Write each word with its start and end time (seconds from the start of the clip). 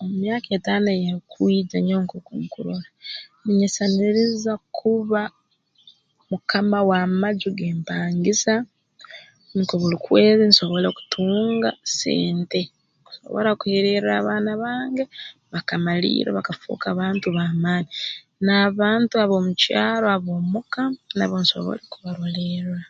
Omu 0.00 0.14
myaka 0.22 0.48
etaano 0.58 0.88
eyeerukwija 0.90 1.76
nyowe 1.80 2.02
nk'oku 2.04 2.32
nkurora 2.42 2.88
ninyesisaniriza 3.42 4.52
kuba 4.78 5.20
mukama 6.30 6.78
w'amaju 6.88 7.48
g'empangisa 7.58 8.54
nukwo 9.54 9.74
buli 9.80 9.96
kwezi 10.06 10.42
nsobole 10.46 10.88
kutunga 10.96 11.70
sente 11.98 12.60
kusobora 13.06 13.50
kuheererra 13.60 14.12
abaana 14.16 14.52
bange 14.62 15.04
bakamalirra 15.52 16.30
bakafooka 16.38 16.86
bantu 17.00 17.26
b'amaani 17.36 17.88
n'abantu 18.44 19.14
ab'omu 19.22 19.50
kyaro 19.62 20.06
ab'omuka 20.16 20.82
nabo 21.16 21.36
nsobole 21.42 21.82
kubarolerra 21.92 22.82